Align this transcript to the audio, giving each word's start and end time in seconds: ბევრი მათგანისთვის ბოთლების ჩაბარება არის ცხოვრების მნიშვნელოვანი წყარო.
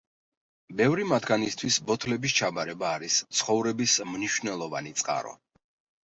ბევრი 0.77 1.03
მათგანისთვის 1.09 1.75
ბოთლების 1.91 2.33
ჩაბარება 2.39 2.89
არის 2.93 3.17
ცხოვრების 3.41 3.99
მნიშვნელოვანი 4.13 4.95
წყარო. 5.03 5.35